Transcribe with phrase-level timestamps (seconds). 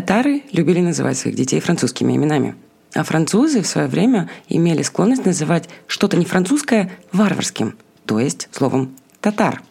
[0.00, 2.54] Татары любили называть своих детей французскими именами.
[2.94, 8.96] А французы в свое время имели склонность называть что-то не французское варварским, то есть словом
[9.20, 9.62] «татар».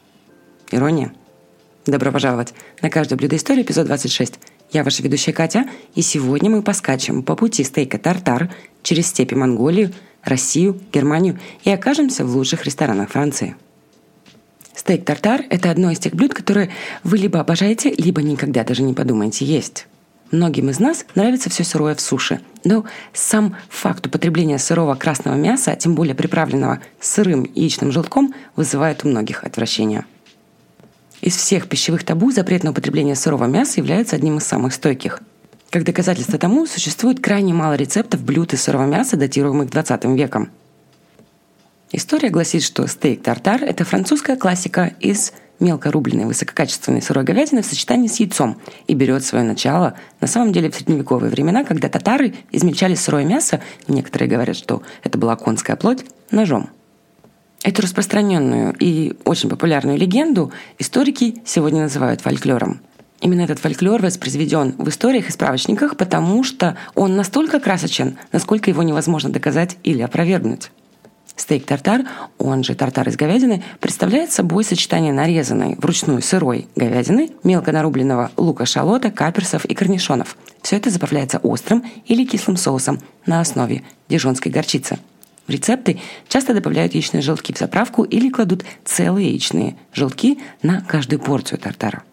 [0.69, 1.13] Ирония.
[1.87, 4.35] Добро пожаловать на каждое блюдо истории, эпизод 26.
[4.71, 5.65] Я ваша ведущая Катя,
[5.95, 8.53] и сегодня мы поскачем по пути стейка тартар
[8.83, 9.91] через степи Монголию,
[10.23, 13.55] Россию, Германию и окажемся в лучших ресторанах Франции.
[14.75, 16.69] Стейк тартар– это одно из тех блюд, которые
[17.03, 19.87] вы либо обожаете, либо никогда даже не подумаете есть.
[20.31, 25.71] Многим из нас нравится все сырое в суше, но сам факт употребления сырого красного мяса,
[25.71, 30.05] а тем более приправленного сырым яичным желтком, вызывает у многих отвращение.
[31.21, 35.21] Из всех пищевых табу запрет на употребление сырого мяса является одним из самых стойких.
[35.69, 40.49] Как доказательство тому, существует крайне мало рецептов блюд из сырого мяса, датируемых 20 веком.
[41.91, 47.65] История гласит, что стейк тартар– это французская классика из мелко рубленной высококачественной сырой говядины в
[47.65, 52.35] сочетании с яйцом и берет свое начало на самом деле в средневековые времена, когда татары
[52.51, 56.69] измельчали сырое мясо, некоторые говорят, что это была конская плоть, ножом.
[57.63, 62.81] Эту распространенную и очень популярную легенду историки сегодня называют фольклором.
[63.19, 68.83] Именно этот фольклор воспроизведен в историях и справочниках, потому что он настолько красочен, насколько его
[68.83, 70.71] невозможно доказать или опровергнуть.
[71.35, 72.05] Стейк тартар,
[72.37, 79.09] он же тартар из говядины, представляет собой сочетание нарезанной вручную сырой говядины, мелко нарубленного лука-шалота,
[79.11, 80.35] каперсов и корнишонов.
[80.61, 84.99] Все это заправляется острым или кислым соусом на основе дижонской горчицы.
[85.47, 91.19] В рецепты часто добавляют яичные желтки в заправку или кладут целые яичные желтки на каждую
[91.19, 92.03] порцию тартара.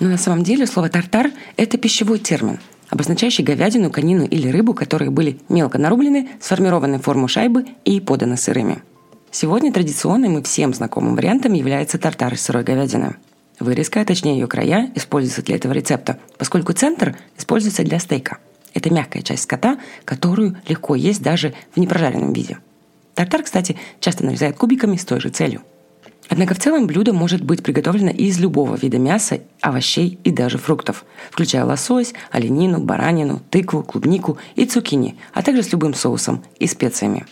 [0.00, 2.58] Но на самом деле слово «тартар»– это пищевой термин–
[2.90, 8.36] обозначающий говядину, конину или рыбу, которые были мелко нарублены, сформированы в форму шайбы и поданы
[8.36, 8.82] сырыми.
[9.30, 13.16] Сегодня традиционным и всем знакомым вариантом является тартар из сырой говядины.
[13.60, 18.38] Вырезка, а точнее ее края, используется для этого рецепта, поскольку центр используется для стейка.
[18.74, 22.58] Это мягкая часть скота, которую легко есть даже в непрожаренном виде.
[23.14, 25.62] Тартар, кстати, часто нарезают кубиками с той же целью.
[26.30, 31.04] Однако в целом блюдо может быть приготовлено из любого вида мяса, овощей и даже фруктов,
[31.28, 37.26] включая лосось, оленину, баранину, тыкву, клубнику и цукини, а также с любым соусом и специями.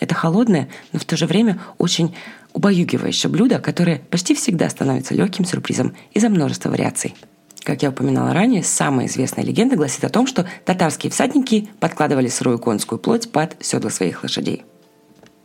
[0.00, 2.14] Это холодное, но в то же время очень
[2.52, 7.14] убаюгивающее блюдо, которое почти всегда становится легким сюрпризом из-за множества вариаций.
[7.62, 12.58] Как я упоминала ранее, самая известная легенда гласит о том, что татарские всадники подкладывали сырую
[12.58, 14.64] конскую плоть под седла своих лошадей.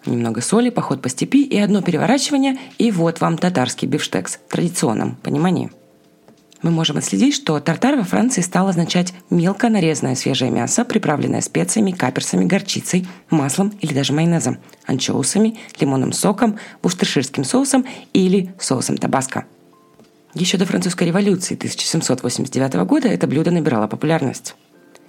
[0.08, 5.16] Немного соли, поход по степи и одно переворачивание, и вот вам татарский бифштекс в традиционном
[5.18, 5.70] понимании.
[6.64, 11.92] Мы можем отследить, что тартар во Франции стал означать мелко нарезанное свежее мясо, приправленное специями,
[11.92, 19.46] каперсами, горчицей, маслом или даже майонезом, анчоусами, лимонным соком, буштерширским соусом или соусом табаско.
[20.34, 24.56] Еще до французской революции 1789 года это блюдо набирало популярность.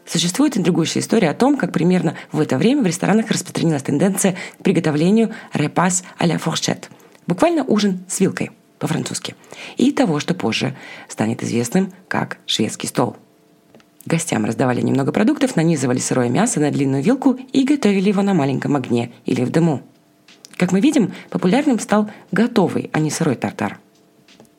[0.09, 4.63] Существует интригующая история о том, как примерно в это время в ресторанах распространилась тенденция к
[4.63, 6.89] приготовлению «репас а ля форшет»–
[7.27, 9.35] буквально ужин с вилкой по-французски,
[9.77, 10.75] и того, что позже
[11.09, 13.17] станет известным как шведский стол.
[14.07, 18.77] Гостям раздавали немного продуктов, нанизывали сырое мясо на длинную вилку и готовили его на маленьком
[18.77, 19.83] огне или в дыму.
[20.57, 23.79] Как мы видим, популярным стал готовый, а не сырой тартар–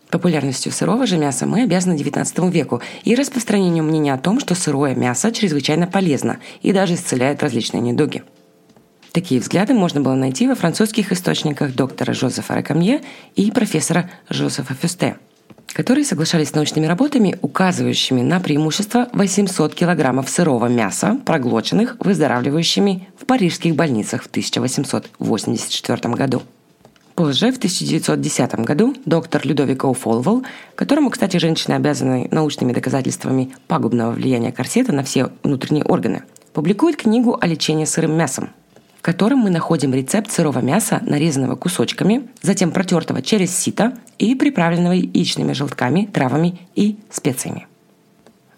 [0.10, 4.96] Популярностью сырого же мяса мы обязаны XIX веку и распространению мнения о том, что сырое
[4.96, 8.24] мясо чрезвычайно полезно и даже исцеляет различные недуги.
[9.12, 13.02] Такие взгляды можно было найти во французских источниках доктора Жозефа Рекамье
[13.36, 15.18] и профессора Жозефа Фюсте,
[15.74, 23.26] которые соглашались с научными работами, указывающими на преимущество 800 килограммов сырого мяса, проглоченных выздоравливающими в
[23.26, 26.42] парижских больницах в 1884 году.
[27.20, 34.54] Позже, в 1910 году, доктор Людовико Фолвол, которому, кстати, женщины обязаны научными доказательствами пагубного влияния
[34.54, 38.52] корсета на все внутренние органы, публикует книгу о лечении сырым мясом,
[39.00, 44.94] в котором мы находим рецепт сырого мяса, нарезанного кусочками, затем протертого через сито и приправленного
[44.94, 47.68] яичными желтками, травами и специями.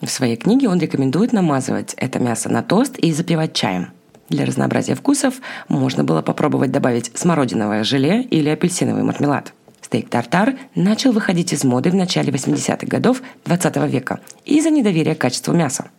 [0.02, 3.88] В своей книге он рекомендует намазывать это мясо на тост и запивать чаем–
[4.32, 5.36] для разнообразия вкусов
[5.68, 9.54] можно было попробовать добавить смородиновое желе или апельсиновый мармелад.
[9.82, 15.20] Стейк тартар начал выходить из моды в начале 80-х годов 20 века из-за недоверия к
[15.20, 15.90] качеству мяса.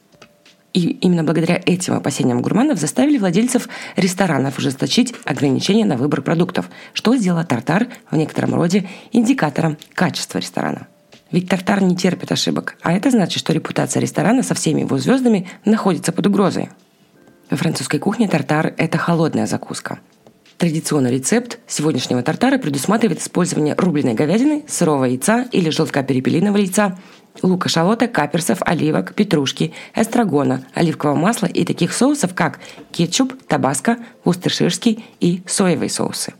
[0.72, 7.14] И именно благодаря этим опасениям гурманов заставили владельцев ресторанов ужесточить ограничения на выбор продуктов, что
[7.14, 10.86] сделало тартар в некотором роде индикатором качества ресторана.
[11.30, 15.48] Ведь тартар не терпит ошибок, а это значит, что репутация ресторана со всеми его звездами
[15.66, 16.70] находится под угрозой.
[17.52, 19.98] Во французской кухне тартар– это холодная закуска.
[20.56, 26.98] Традиционный рецепт сегодняшнего тартара предусматривает использование рубленой говядины, сырого яйца или желтка перепелиного яйца,
[27.42, 32.58] лука, шалота, каперсов, оливок, петрушки, эстрагона, оливкового масла и таких соусов, как
[32.90, 36.32] кетчуп, табаско, устерширский и соевые соусы.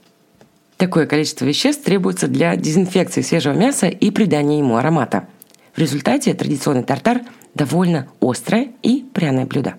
[0.79, 5.29] Такое количество веществ требуется для дезинфекции свежего мяса и придания ему аромата.
[5.75, 7.21] В результате традиционный тартар–
[7.55, 9.75] довольно острое и пряное блюдо.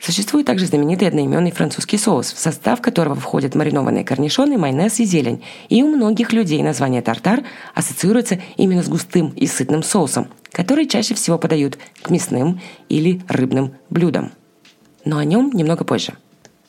[0.00, 5.42] Существует также знаменитый одноименный французский соус, в состав которого входят маринованные корнишоны, майонез и зелень.
[5.68, 7.42] И у многих людей название тартар
[7.74, 13.74] ассоциируется именно с густым и сытным соусом, который чаще всего подают к мясным или рыбным
[13.90, 14.30] блюдам.
[15.04, 16.14] Но о нем немного позже.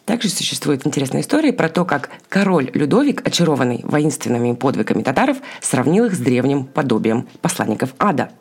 [0.06, 6.16] Также существует интересная история про то, как король Людовик, очарованный воинственными подвигами татаров, сравнил их
[6.16, 8.32] с древним подобием посланников ада–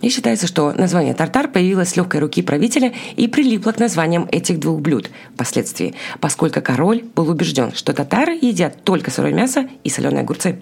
[0.00, 4.60] и считается, что название тартар появилось с легкой руки правителя и прилипло к названиям этих
[4.60, 10.22] двух блюд впоследствии, поскольку король был убежден, что татары едят только сырое мясо и соленые
[10.22, 10.60] огурцы.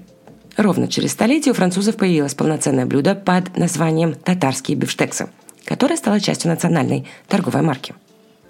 [0.56, 5.28] Ровно через столетие у французов появилось полноценное блюдо под названием «татарские бифштексы»,
[5.64, 7.94] которое стало частью национальной торговой марки.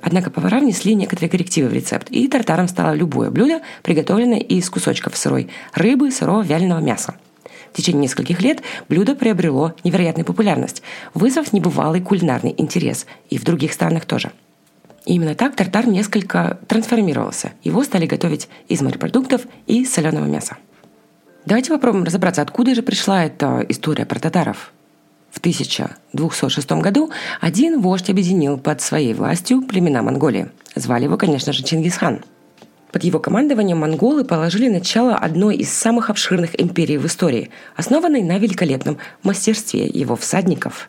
[0.03, 5.17] Однако повара внесли некоторые коррективы в рецепт, и тартаром стало любое блюдо, приготовленное из кусочков
[5.17, 7.15] сырой рыбы, сырого вяленого мяса–
[7.75, 10.83] в течение нескольких лет блюдо приобрело невероятную популярность,
[11.13, 14.31] вызвав небывалый кулинарный интерес, и в других странах тоже.
[15.05, 17.53] И именно так тартар несколько трансформировался.
[17.65, 20.57] Его стали готовить из морепродуктов и соленого мяса.
[21.47, 24.73] Давайте попробуем разобраться, откуда же пришла эта история про татаров.
[25.33, 27.11] В 1206 году
[27.41, 30.53] один вождь объединил под своей властью племена Монголии.
[30.77, 32.25] Звали его, конечно же, Чингисхан–
[32.95, 38.39] под его командованием монголы положили начало одной из самых обширных империй в истории, основанной на
[38.39, 40.89] великолепном мастерстве его всадников.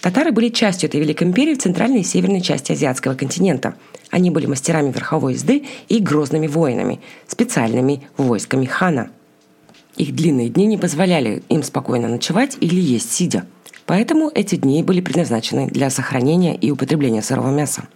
[0.00, 3.74] Татары были частью этой великой империи в центральной и северной части азиатского континента.
[4.08, 9.10] Они были мастерами верховой езды и грозными воинами, специальными войсками хана.
[9.98, 13.44] Их длинные дни не позволяли им спокойно ночевать или есть сидя.
[13.84, 17.86] Поэтому эти дни были предназначены для сохранения и употребления сырого мяса.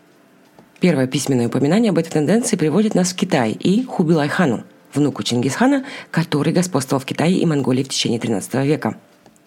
[0.81, 4.63] Первое письменное упоминание об этой тенденции приводит нас в Китай и Хубилай-хану,
[4.95, 8.97] внуку Чингисхана, который господствовал в Китае и Монголии в течение XIII века.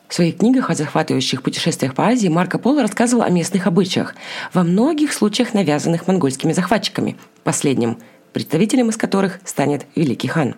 [0.09, 4.13] В своих книгах о захватывающих путешествиях по Азии Марко Поло рассказывал о местных обычаях,
[4.51, 7.97] во многих случаях навязанных монгольскими захватчиками, последним
[8.33, 10.55] представителем из которых станет Великий хан.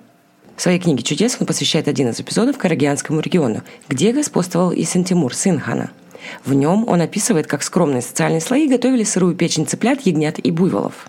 [0.55, 5.35] В своей книге «Чудес» он посвящает один из эпизодов Карагианскому региону, где господствовал и Сентимур,
[5.35, 5.91] сын хана–
[6.45, 11.07] в нем он описывает, как скромные социальные слои готовили сырую печень цыплят, ягнят и буйволов.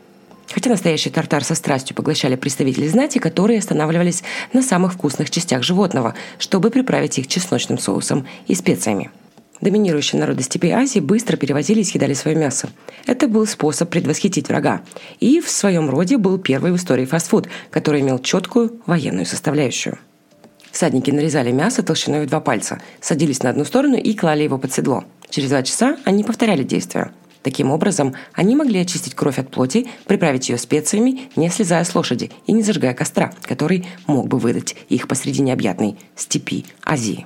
[0.53, 4.23] Хотя настоящий тартар со страстью поглощали представители знати, которые останавливались
[4.53, 9.11] на самых вкусных частях животного, чтобы приправить их чесночным соусом и специями.
[9.61, 12.69] Доминирующие народы степей Азии быстро перевозили и съедали свое мясо.
[13.07, 14.83] Это был способ предвосхитить врага.
[15.21, 19.99] И в своем роде был первый в истории фастфуд, который имел четкую военную составляющую.
[20.75, 24.73] Всадники нарезали мясо толщиной в два пальца, садились на одну сторону и клали его под
[24.73, 25.05] седло.
[25.31, 27.13] Через два часа они повторяли действия.
[27.43, 32.33] Таким образом, они могли очистить кровь от плоти, приправить ее специями, не слезая с лошади
[32.47, 37.25] и не зажигая костра, который мог бы выдать их посреди необъятной степи Азии.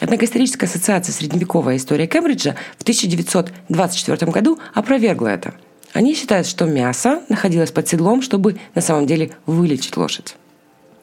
[0.00, 5.54] Однако историческая ассоциация «Средневековая история Кембриджа» в 1924 году опровергла это.
[5.92, 10.34] Они считают, что мясо находилось под седлом, чтобы на самом деле вылечить лошадь.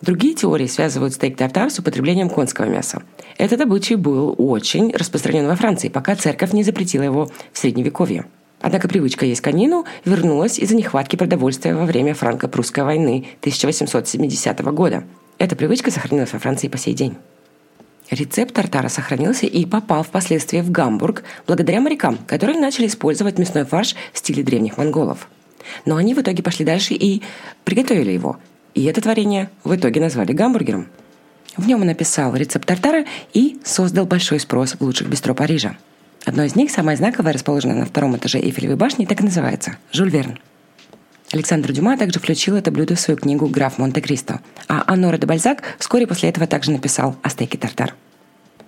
[0.05, 3.01] Другие теории связывают стейк-тартар с употреблением конского мяса.
[3.39, 8.27] Этот обычай был очень распространен во Франции, пока церковь не запретила его в Средневековье.
[8.61, 15.05] Однако привычка есть конину вернулась из-за нехватки продовольствия во время франко-прусской войны 1870 года.
[15.39, 17.15] Эта привычка сохранилась во Франции по сей день.
[18.11, 23.95] Рецепт тартара сохранился и попал впоследствии в Гамбург благодаря морякам, которые начали использовать мясной фарш
[24.13, 25.27] в стиле древних монголов.
[25.87, 27.23] Но они в итоге пошли дальше и
[27.63, 28.37] приготовили его–
[28.75, 30.87] и это творение в итоге назвали гамбургером.
[31.57, 35.77] В нем он написал рецепт тартара и создал большой спрос в лучших бистро Парижа.
[36.25, 40.09] Одно из них, самое знаковое, расположенное на втором этаже Эйфелевой башни, так и называется– Жюль
[40.09, 40.37] Верн.
[41.31, 45.63] Александр Дюма также включил это блюдо в свою книгу «Граф Монте-Кристо», а Аннора де Бальзак
[45.79, 47.95] вскоре после этого также написал о стейке тартар.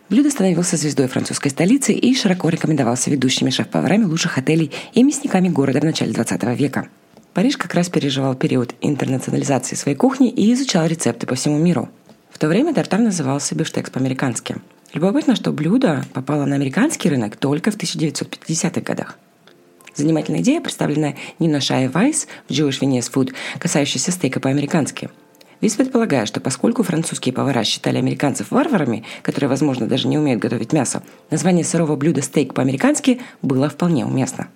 [0.10, 5.82] Блюдо становился звездой французской столицы и широко рекомендовался ведущими шеф-поварами лучших отелей и мясниками города
[5.82, 6.88] в начале 20 века–
[7.38, 11.88] Париж как раз переживал период интернационализации своей кухни и изучал рецепты по всему миру.
[12.32, 14.56] В то время тартар назывался бифштекс по-американски.
[14.92, 19.20] Любопытно, что блюдо попало на американский рынок только в 1950-х годах.
[19.94, 25.12] Занимательная идея, представленная Нино Шай Вайс в Jewish Venus Food, касающаяся стейка по-американски.
[25.62, 30.74] Вис предполагает, что поскольку французские повара считали американцев варварами, которые, возможно, даже не умеют готовить
[30.74, 34.48] мясо, название сырого блюда стейк по-американски было вполне уместно.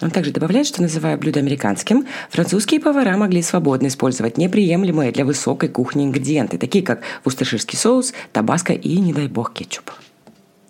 [0.00, 5.68] Он также добавляет, что называя блюдо американским, французские повара могли свободно использовать неприемлемые для высокой
[5.68, 9.90] кухни ингредиенты, такие как вустерширский соус, табаско и, не дай бог, кетчуп.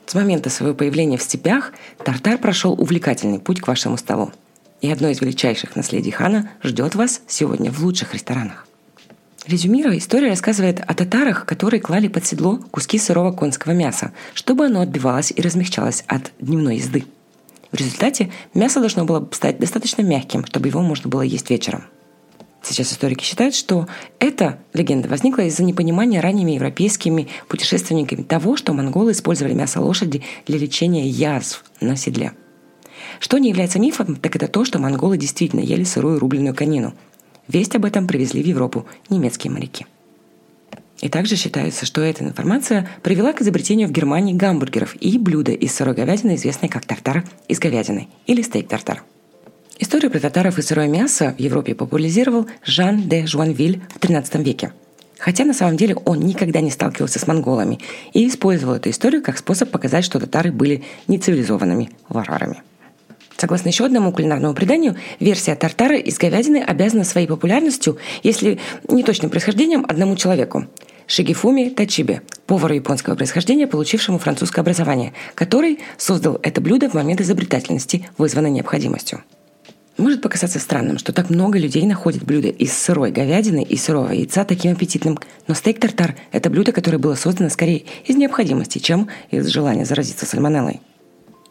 [0.07, 4.33] С момента своего появления в степях тартар прошел увлекательный путь к вашему столу.
[4.81, 8.67] И одно из величайших наследий хана ждет вас сегодня в лучших ресторанах.
[9.47, 14.81] Резюмируя, история рассказывает о татарах, которые клали под седло куски сырого конского мяса, чтобы оно
[14.81, 17.05] отбивалось и размягчалось от дневной езды.
[17.73, 21.85] В результате мясо должно было стать достаточно мягким, чтобы его можно было есть вечером–
[22.63, 23.87] Сейчас историки считают, что
[24.19, 30.59] эта легенда возникла из-за непонимания ранними европейскими путешественниками того, что монголы использовали мясо лошади для
[30.59, 32.33] лечения язв на седле.
[33.21, 36.95] Что не является мифом, так это то, что монголы действительно ели сырую рубленную конину.
[37.47, 39.87] Весть об этом привезли в Европу немецкие моряки.
[41.01, 45.75] И также считается, что эта информация привела к изобретению в Германии гамбургеров и блюда из
[45.75, 49.03] сырой говядины, известной как тартар из говядины или стейк-тартар–
[49.81, 54.73] Историю про татаров и сырое мясо в Европе популяризировал Жан де Жуанвиль в XIII веке.
[55.19, 57.79] Хотя на самом деле он никогда не сталкивался с монголами
[58.13, 62.63] и использовал эту историю как способ показать, что татары были нецивилизованными варварами.
[63.41, 69.31] Согласно еще одному кулинарному преданию, версия тартара из говядины обязана своей популярностью, если не точным
[69.31, 70.67] происхождением, одному человеку–
[71.07, 78.07] Шигифуми Тачибе, повару японского происхождения, получившему французское образование, который создал это блюдо в момент изобретательности,
[78.19, 79.23] вызванной необходимостью.
[79.97, 84.45] Может показаться странным, что так много людей находят блюдо из сырой говядины и сырого яйца
[84.45, 89.85] таким аппетитным, но стейк-тартар– это блюдо, которое было создано скорее из необходимости, чем из желания
[89.85, 90.81] заразиться сальмонеллой.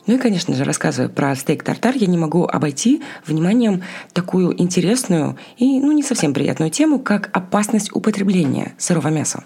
[0.07, 3.83] Ну и, конечно же, рассказывая про стейк-тартар, я не могу обойти вниманием
[4.13, 9.43] такую интересную и ну, не совсем приятную тему, как опасность употребления сырого мяса.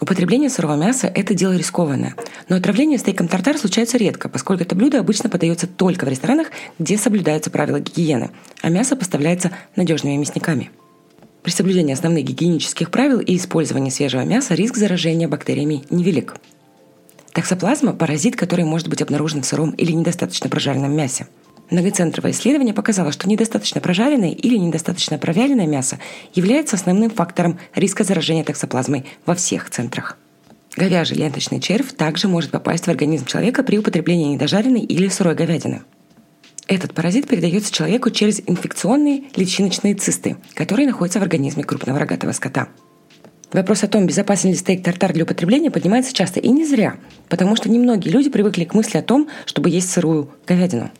[0.00, 2.14] Употребление сырого мяса– это дело рискованное.
[2.48, 6.48] Но отравление стейком тартар случается редко, поскольку это блюдо обычно подается только в ресторанах,
[6.78, 8.30] где соблюдаются правила гигиены,
[8.62, 10.70] а мясо поставляется надежными мясниками.
[11.42, 16.34] При соблюдении основных гигиенических правил и использовании свежего мяса риск заражения бактериями невелик.
[17.32, 21.26] Таксоплазма– паразит, который может быть обнаружен в сыром или недостаточно прожаренном мясе–
[21.70, 25.98] Многоцентровое исследование показало, что недостаточно прожаренное или недостаточно провяленное мясо
[26.34, 30.18] является основным фактором риска заражения токсоплазмой во всех центрах.
[30.76, 35.82] Говяжий ленточный червь также может попасть в организм человека при употреблении недожаренной или сырой говядины.
[36.66, 42.68] Этот паразит передается человеку через инфекционные личиночные цисты, которые находятся в организме крупного рогатого скота.
[43.52, 46.96] Вопрос о том, безопасен ли стейк-тартар для употребления, поднимается часто и не зря,
[47.28, 50.90] потому что немногие люди привыкли к мысли о том, чтобы есть сырую говядину.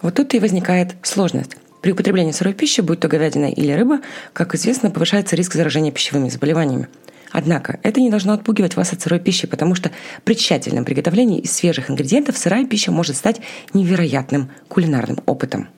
[0.00, 1.56] Вот тут и возникает сложность.
[1.82, 4.00] При употреблении сырой пищи, будь то говядина или рыба,
[4.32, 6.88] как известно, повышается риск заражения пищевыми заболеваниями.
[7.30, 9.90] Однако это не должно отпугивать вас от сырой пищи, потому что
[10.24, 13.40] при тщательном приготовлении из свежих ингредиентов сырая пища может стать
[13.74, 15.68] невероятным кулинарным опытом.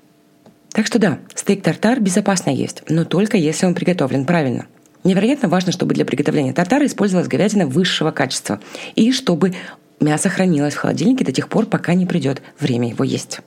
[0.73, 4.67] Так что да, стейк-тартар безопасно есть, но только если он приготовлен правильно.
[5.09, 8.61] Невероятно важно, чтобы для приготовления тартара использовалась говядина высшего качества
[8.95, 9.55] и чтобы
[10.00, 13.41] мясо хранилось в холодильнике до тех пор, пока не придет время его есть.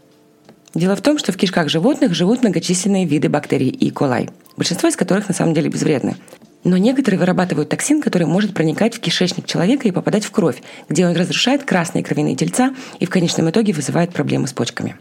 [0.73, 4.95] Дело в том, что в кишках животных живут многочисленные виды бактерий и колай, большинство из
[4.95, 6.15] которых на самом деле безвредны.
[6.63, 11.05] Но некоторые вырабатывают токсин, который может проникать в кишечник человека и попадать в кровь, где
[11.05, 14.95] он разрушает красные кровяные тельца и в конечном итоге вызывает проблемы с почками.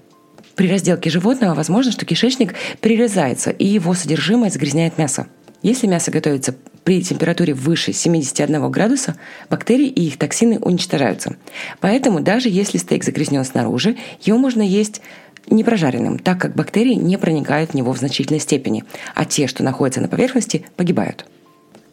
[0.57, 5.27] При разделке животного возможно, что кишечник перерезается и его содержимое загрязняет мясо.
[5.63, 9.17] Если мясо готовится при температуре выше 71 градуса,
[9.51, 11.37] бактерии и их токсины уничтожаются.
[11.81, 15.03] Поэтому даже если стейк загрязнен снаружи, его можно есть
[15.49, 19.63] не прожаренным, так как бактерии не проникают в него в значительной степени, а те, что
[19.63, 21.27] находятся на поверхности, погибают.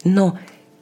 [0.04, 0.38] Но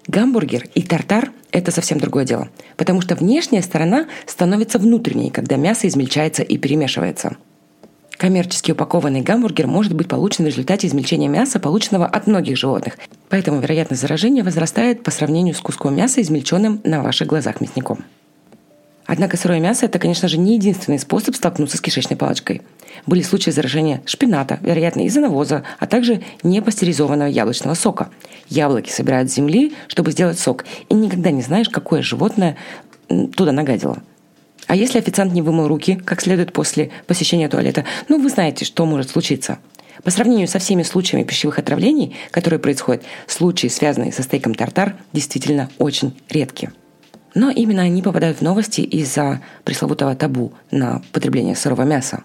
[0.06, 5.88] гамбургер и тартар– это совсем другое дело, потому что внешняя сторона становится внутренней, когда мясо
[5.88, 7.36] измельчается и перемешивается.
[8.16, 13.60] Коммерчески упакованный гамбургер может быть получен в результате измельчения мяса, полученного от многих животных, поэтому
[13.60, 18.04] вероятность заражения возрастает по сравнению с куском мяса, измельченным на ваших глазах мясником.
[19.04, 22.62] Однако сырое мясо– это, конечно же, не единственный способ столкнуться с кишечной палочкой.
[23.06, 28.08] Были случаи заражения шпината, вероятно, из-за навоза, а также непастеризованного яблочного сока.
[28.48, 32.56] Яблоки собирают с земли, чтобы сделать сок, и никогда не знаешь, какое животное
[33.08, 34.02] туда нагадило.
[34.66, 38.84] А если официант не вымыл руки как следует после посещения туалета, ну, вы знаете, что
[38.84, 39.58] может случиться.
[40.02, 45.70] По сравнению со всеми случаями пищевых отравлений, которые происходят, случаи, связанные со стейком тартар, действительно
[45.78, 46.72] очень редкие.
[47.34, 52.24] Но именно они попадают в новости из-за пресловутого табу на потребление сырого мяса.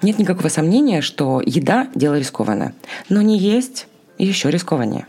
[0.00, 2.72] Нет никакого сомнения, что еда– дело рискованное.
[3.08, 5.06] Но не есть еще рискованнее.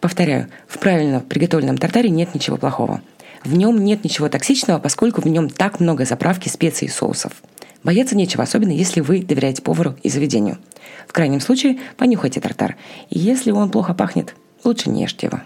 [0.00, 3.02] Повторяю, в правильно приготовленном тартаре нет ничего плохого.
[3.48, 7.32] В нем нет ничего токсичного, поскольку в нем так много заправки, специй и соусов.
[7.82, 10.58] Бояться нечего, особенно если вы доверяете повару и заведению.
[11.06, 12.76] В крайнем случае, понюхайте тартар.
[13.08, 15.40] И если он плохо пахнет, лучше не ешьте его.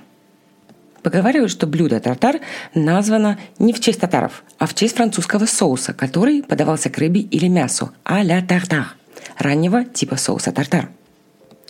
[1.05, 2.41] Поговаривают, что блюдо тартар
[2.75, 7.47] названо не в честь татаров, а в честь французского соуса, который подавался к рыбе или
[7.47, 8.97] мясу а-ля тартар,
[9.39, 10.89] раннего типа соуса тартар.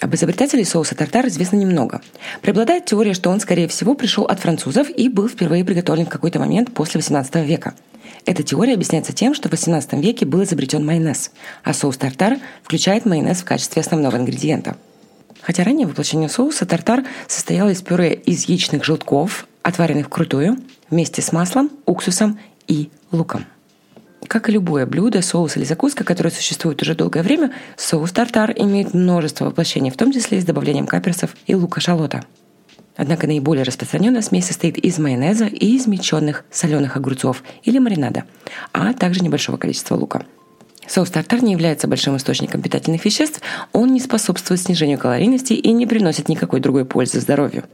[0.02, 2.02] Об изобретателе соуса тартар известно немного.
[2.42, 6.40] Преобладает теория, что он, скорее всего, пришел от французов и был впервые приготовлен в какой-то
[6.40, 7.75] момент после 18 века.
[8.26, 11.30] Эта теория объясняется тем, что в 18 веке был изобретен майонез,
[11.62, 14.76] а соус тартар включает майонез в качестве основного ингредиента–
[15.42, 20.56] Хотя ранее воплощение соуса тартар состояло из пюре из яичных желтков, отваренных вкрутую,
[20.88, 23.44] вместе с маслом, уксусом и луком.
[24.32, 28.94] Как и любое блюдо, соус или закуска, которое существует уже долгое время, соус тартар имеет
[28.94, 32.24] множество воплощений, в том числе и с добавлением каперсов и лука-шалота.
[32.96, 38.24] Однако наиболее распространенная смесь состоит из майонеза и измельченных соленых огурцов или маринада,
[38.72, 40.24] а также небольшого количества лука–
[40.88, 43.40] Соус тартар не является большим источником питательных веществ,
[43.72, 47.64] он не способствует снижению калорийности и не приносит никакой другой пользы здоровью.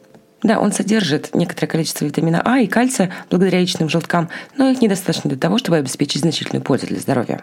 [0.42, 5.28] Да, он содержит некоторое количество витамина А и кальция благодаря яичным желткам, но их недостаточно
[5.28, 7.42] для того, чтобы обеспечить значительную пользу для здоровья.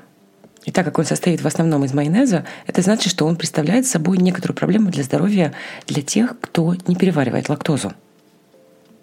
[0.64, 4.18] И так как он состоит в основном из майонеза, это значит, что он представляет собой
[4.18, 5.54] некоторую проблему для здоровья
[5.88, 7.94] для тех, кто не переваривает лактозу.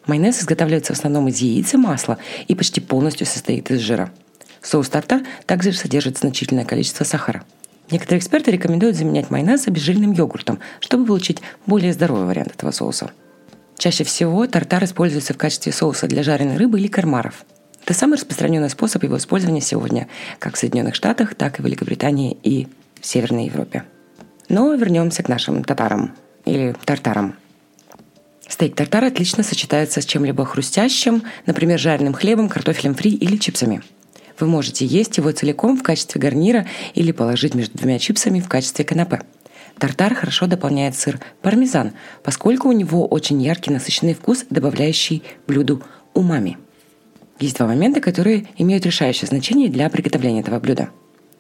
[0.07, 2.19] Майонез изготавливается в основном из яиц и масла
[2.49, 4.11] и почти полностью состоит из жира–
[4.63, 7.45] Соус тартар также содержит значительное количество сахара.
[7.91, 13.11] Некоторые эксперты рекомендуют заменять майонез обезжиренным йогуртом, чтобы получить более здоровый вариант этого соуса.
[13.83, 17.45] Чаще всего тартар используется в качестве соуса для жареной рыбы или кармаров.
[17.83, 20.07] Это самый распространенный способ его использования сегодня,
[20.39, 22.69] как в Соединенных Штатах, так и в Великобритании и
[23.01, 23.83] в Северной Европе.
[24.49, 27.35] Но вернемся к нашим татарам или тартарам.
[28.47, 33.83] Стейк тартар отлично сочетается с чем-либо хрустящим, например, жареным хлебом, картофелем фри или чипсами–
[34.43, 38.85] вы можете есть его целиком в качестве гарнира или положить между двумя чипсами в качестве
[38.85, 39.23] канапе.
[39.83, 41.91] Тартар хорошо дополняет сыр пармезан,
[42.23, 45.83] поскольку у него очень яркий насыщенный вкус, добавляющий блюду
[46.15, 46.57] умами.
[47.41, 50.91] Есть два момента, которые имеют решающее значение для приготовления этого блюда.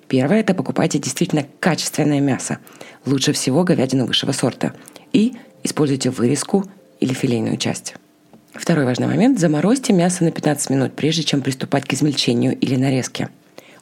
[0.08, 2.58] Первое– это покупайте действительно качественное мясо,
[3.06, 4.74] лучше всего говядину высшего сорта,
[5.12, 6.64] и используйте вырезку
[6.98, 7.94] или филейную часть.
[8.55, 13.28] Второй важный момент– заморозьте мясо на 15 минут, прежде чем приступать к измельчению или нарезке.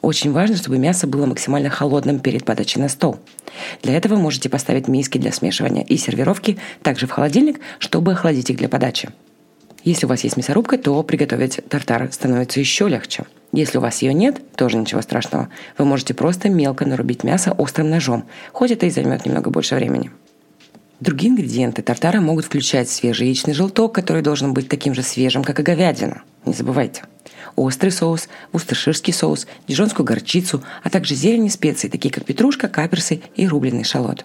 [0.03, 3.19] Очень важно, чтобы мясо было максимально холодным перед подачей на стол.
[3.83, 8.57] Для этого можете поставить миски для смешивания и сервировки также в холодильник, чтобы охладить их
[8.57, 9.11] для подачи.
[9.85, 13.25] Если у вас есть мясорубка, то приготовить тартар становится еще легче.
[13.53, 15.49] Если у вас ее нет, тоже ничего страшного.
[15.77, 20.11] Вы можете просто мелко нарубить мясо острым ножом, хоть это и займет немного больше времени.
[21.01, 25.59] Другие ингредиенты тартара могут включать свежий яичный желток, который должен быть таким же свежим, как
[25.59, 26.23] и говядина.
[26.45, 27.05] Не забывайте.
[27.57, 33.21] Острый соус, усташирский соус, дижонскую горчицу, а также зелень и специи, такие как петрушка, каперсы
[33.37, 34.25] и рубленый шалот.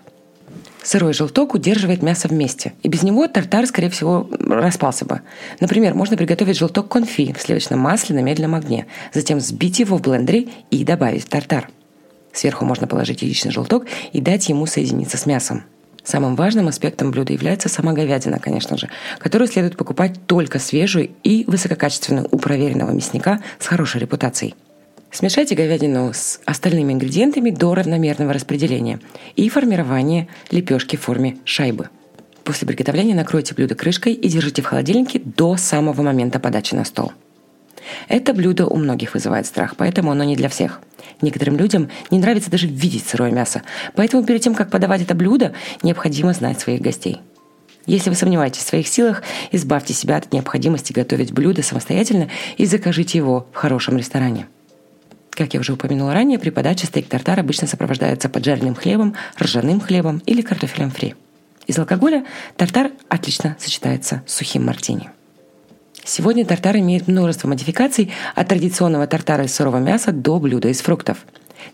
[0.84, 5.22] Сырой желток удерживает мясо вместе, и без него тартар, скорее всего, распался бы.
[5.60, 10.02] Например, можно приготовить желток конфи в сливочном масле на медленном огне, затем взбить его в
[10.04, 11.70] блендере и добавить в тартар.
[12.34, 15.64] Сверху можно положить яичный желток и дать ему соединиться с мясом.
[16.06, 21.44] Самым важным аспектом блюда является сама говядина, конечно же, которую следует покупать только свежую и
[21.48, 24.54] высококачественную у проверенного мясника с хорошей репутацией.
[25.12, 29.00] Смешайте говядину с остальными ингредиентами до равномерного распределения
[29.36, 31.90] и формирования лепешки в форме шайбы.
[32.44, 37.14] После приготовления накройте блюдо крышкой и держите в холодильнике до самого момента подачи на стол.
[38.08, 40.82] Это блюдо у многих вызывает страх, поэтому оно не для всех.
[41.22, 43.62] Некоторым людям не нравится даже видеть сырое мясо,
[43.96, 47.22] поэтому перед тем, как подавать это блюдо, необходимо знать своих гостей.
[47.86, 49.22] Если вы сомневаетесь в своих силах,
[49.52, 54.48] избавьте себя от необходимости готовить блюдо самостоятельно и закажите его в хорошем ресторане.
[55.30, 60.42] Как я уже упомянула ранее, при подаче стейк-тартар обычно сопровождается поджаренным хлебом, ржаным хлебом или
[60.42, 61.14] картофелем фри.
[61.68, 62.26] Из алкоголя
[62.58, 65.10] тартар отлично сочетается с сухим мартини.
[66.06, 71.26] Сегодня тартар имеет множество модификаций от традиционного тартара из сырого мяса до блюда из фруктов.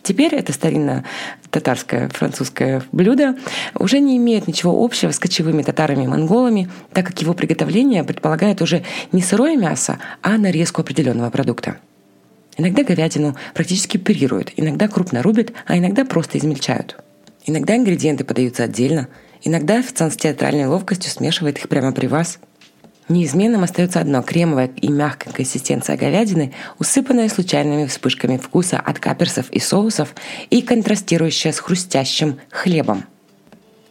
[0.03, 1.03] Теперь это старинное
[1.49, 3.35] татарское французское блюдо
[3.75, 8.61] уже не имеет ничего общего с кочевыми татарами и монголами, так как его приготовление предполагает
[8.61, 11.75] уже не сырое мясо, а нарезку определенного продукта.
[12.55, 16.95] Иногда говядину практически пюрируют, иногда крупно рубят, а иногда просто измельчают.
[17.45, 19.09] Иногда ингредиенты подаются отдельно,
[19.41, 22.39] иногда официант с театральной ловкостью смешивает их прямо при вас–
[23.11, 29.59] Неизменным остается одно– кремовая и мягкая консистенция говядины, усыпанная случайными вспышками вкуса от каперсов и
[29.59, 30.15] соусов
[30.49, 33.03] и контрастирующая с хрустящим хлебом.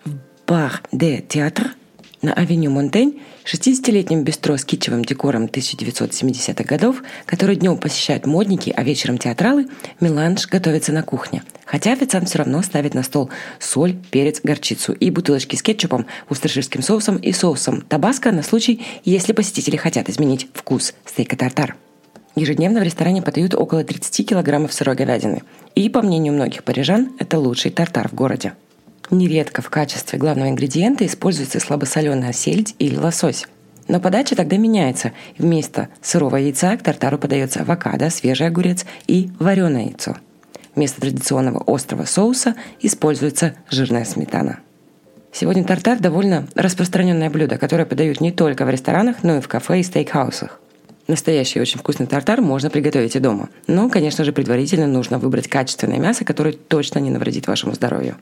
[0.06, 0.12] В
[0.46, 1.74] бар де театр
[2.22, 8.82] На авеню Монтень 60-летнем бистро с китчевым декором 1970-х годов, который днем посещают модники, а
[8.82, 9.68] вечером театралы,
[10.00, 11.42] меланж готовится на кухне.
[11.64, 16.82] Хотя официант все равно ставит на стол соль, перец, горчицу и бутылочки с кетчупом, устроширским
[16.82, 21.74] соусом и соусом табаско на случай, если посетители хотят изменить вкус стейка тартар.
[22.36, 25.42] Ежедневно в ресторане подают около 30 килограммов сырой говядины.
[25.74, 28.52] И, по мнению многих парижан, это лучший тартар в городе.
[29.10, 33.46] Нередко в качестве главного ингредиента используется слабосоленая сельдь или лосось.
[33.88, 35.12] Но подача тогда меняется.
[35.36, 40.16] Вместо сырого яйца к тартару подается авокадо, свежий огурец и вареное яйцо.
[40.76, 44.60] Вместо традиционного острого соуса используется жирная сметана.
[45.32, 49.80] Сегодня тартар довольно распространенное блюдо, которое подают не только в ресторанах, но и в кафе
[49.80, 50.60] и стейкхаусах.
[51.08, 53.48] Настоящий очень вкусный тартар можно приготовить и дома.
[53.66, 58.14] Но, конечно же, предварительно нужно выбрать качественное мясо, которое точно не навредит вашему здоровью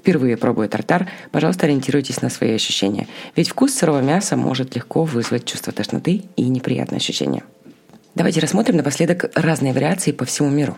[0.00, 3.06] впервые пробуя тартар, пожалуйста, ориентируйтесь на свои ощущения.
[3.36, 7.44] Ведь вкус сырого мяса может легко вызвать чувство тошноты и неприятные ощущения.
[8.14, 10.76] Давайте рассмотрим напоследок разные вариации по всему миру.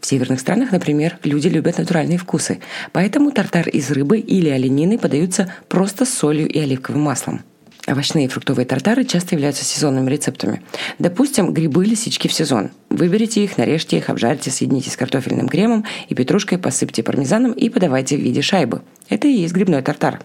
[0.00, 2.60] В северных странах, например, люди любят натуральные вкусы,
[2.92, 7.42] поэтому тартар из рыбы или оленины подаются просто с солью и оливковым маслом.
[7.88, 10.62] Овощные и фруктовые тартары часто являются сезонными рецептами.
[10.98, 12.70] Допустим, грибы лисички в сезон.
[12.90, 18.18] Выберите их, нарежьте их, обжарьте, соедините с картофельным кремом и петрушкой, посыпьте пармезаном и подавайте
[18.18, 18.82] в виде шайбы.
[19.08, 20.20] Это и есть грибной тартар.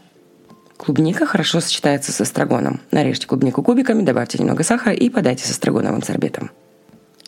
[0.75, 2.81] Клубника хорошо сочетается с эстрагоном.
[2.91, 6.51] Нарежьте клубнику кубиками, добавьте немного сахара и подайте с эстрагоновым сорбетом.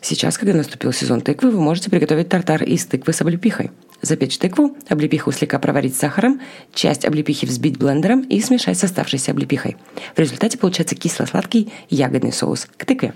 [0.00, 3.70] Сейчас, когда наступил сезон тыквы, вы можете приготовить тартар из тыквы с облепихой.
[4.02, 6.40] Запечь тыкву, облепиху слегка проварить с сахаром,
[6.74, 9.76] часть облепихи взбить блендером и смешать с оставшейся облепихой.
[10.14, 13.14] В результате получается кисло-сладкий ягодный соус к тыкве.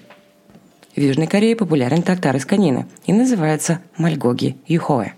[0.97, 5.13] В Южной Корее популярен тартар из конины и называется мальгоги юхоэ.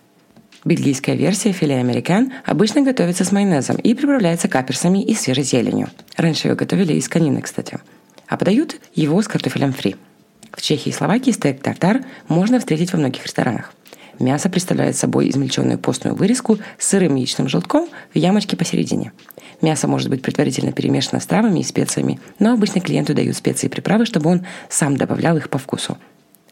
[0.65, 5.89] Бельгийская версия филе американ обычно готовится с майонезом и приправляется каперсами и свежей зеленью.
[6.17, 7.79] Раньше ее готовили из конины, кстати.
[8.29, 9.97] А подают его с картофелем фри.
[10.53, 13.73] В Чехии и Словакии стейк тартар можно встретить во многих ресторанах.
[14.19, 19.13] Мясо представляет собой измельченную постную вырезку с сырым яичным желтком в ямочке посередине.
[19.63, 23.71] Мясо может быть предварительно перемешано с травами и специями, но обычно клиенту дают специи и
[23.71, 25.99] приправы, чтобы он сам добавлял их по вкусу.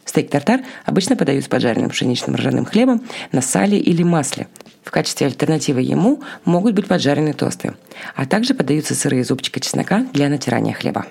[0.04, 4.48] Стейк-тартар обычно подают с поджаренным пшеничным ржаным хлебом на сале или масле.
[4.82, 7.74] В качестве альтернативы ему могут быть поджаренные тосты,
[8.16, 11.06] а также подаются сырые зубчики чеснока для натирания хлеба.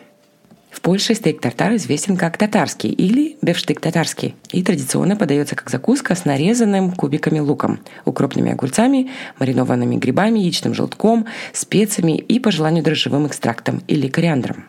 [0.72, 6.26] В Польше стейк-тартар известен как татарский или befsztyk tatarski и традиционно подается как закуска с
[6.26, 13.82] нарезанным кубиками луком, укропными огурцами, маринованными грибами, яичным желтком, специями и, по желанию, дрожжевым экстрактом
[13.88, 14.66] или кориандром.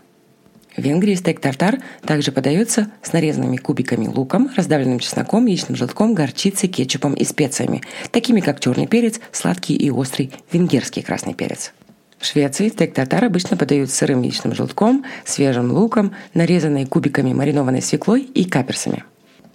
[0.77, 7.15] В Венгрии стейк-тартар также подается с нарезанными кубиками луком, раздавленным чесноком, яичным желтком, горчицей, кетчупом
[7.15, 11.73] и специями, такими как черный перец, сладкий и острый венгерский красный перец.
[12.21, 17.81] В Швеции стейк тартар обычно подают с сырым яичным желтком, свежим луком, нарезанной кубиками маринованной
[17.81, 19.05] свеклой и каперсами.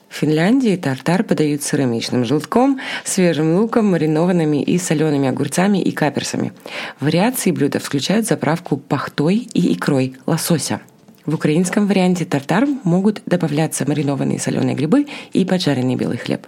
[0.09, 5.91] В Финляндии тартар подают с сырым яичным желтком, свежим луком, маринованными и солеными огурцами и
[5.91, 6.53] каперсами.
[6.99, 10.81] Вариации блюда включают заправку пахтой и икрой лосося.
[11.27, 16.47] В украинском варианте тартар могут добавляться маринованные соленые грибы и поджаренный белый хлеб.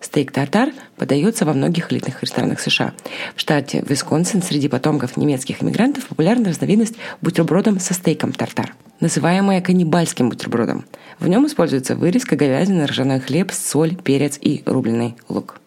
[0.00, 2.94] Стейк-тартар подается во многих элитных ресторанах США.
[3.34, 10.28] В штате Висконсин среди потомков немецких иммигрантов популярна разновидность бутербродов со стейком тартар, называемая каннибальским
[10.28, 10.84] бутербродом.
[11.18, 15.60] В нем используется вырезка говядины, ржаной хлеб, соль, перец и рубленый лук.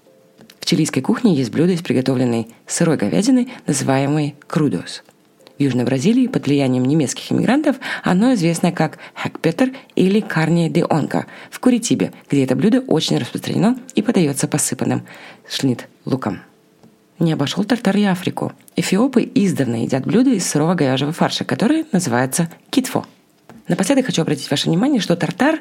[0.59, 5.03] В чилийской кухне есть блюдо из приготовленной сырой говядины, называемой крудос–
[5.61, 11.59] Южной Бразилии под влиянием немецких иммигрантов оно известно как хакпетер или карне де онка в
[11.59, 15.05] Куритибе, где это блюдо очень распространено и подается посыпанным
[15.47, 16.39] шнит луком.
[17.19, 18.53] Не обошел тартар и Африку.
[18.75, 23.05] Эфиопы издавна едят блюда из сырого говяжьего фарша, которое называется китфо.
[23.67, 25.59] Напоследок хочу обратить ваше внимание, что тартар,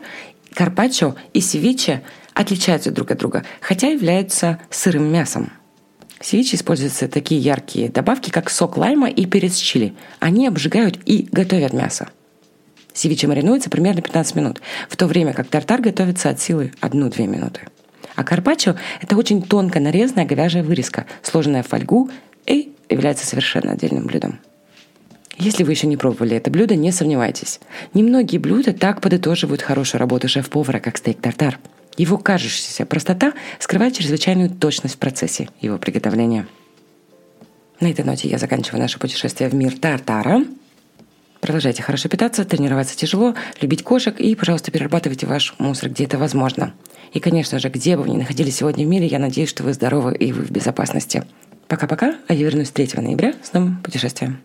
[0.55, 5.53] карпаччо и севиче отличаются друг от друга, хотя являются сырым мясом–
[6.27, 9.95] севиче используются такие яркие добавки, как сок лайма и перец чили.
[10.19, 12.09] Они обжигают и готовят мясо.
[12.93, 17.63] Севиче маринуется примерно 15 минут, в то время как тартар готовится от силы 1-2 минуты.
[18.17, 22.11] А карпаччо– это очень тонко нарезанная говяжья вырезка, сложенная в фольгу
[22.47, 24.41] и является совершенно отдельным блюдом.
[25.39, 27.61] Если вы еще не пробовали это блюдо, не сомневайтесь.
[27.95, 31.59] Немногие блюда так подытоживают хорошую работу шеф-повара, как стейк-тартар–
[31.97, 36.47] его кажущаяся простота скрывает чрезвычайную точность в процессе его приготовления.
[37.81, 40.45] На этой ноте я заканчиваю наше путешествие в мир Тартара.
[41.41, 46.75] Продолжайте хорошо питаться, тренироваться тяжело, любить кошек и, пожалуйста, перерабатывайте ваш мусор, где это возможно.
[47.15, 49.73] И, конечно же, где бы вы ни находились сегодня в мире, я надеюсь, что вы
[49.73, 51.25] здоровы и вы в безопасности.
[51.67, 54.41] Пока-пока, а я вернусь 3 ноября с новым путешествием.